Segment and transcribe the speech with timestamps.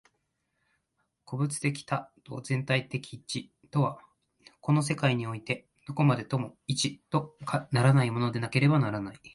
[1.25, 3.99] 個物的多と全体的一とは、
[4.59, 7.37] この世界においてどこまでも一と
[7.71, 9.21] ならないものでなければならない。